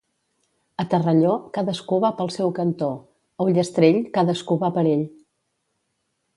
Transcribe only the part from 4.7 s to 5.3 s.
per ell.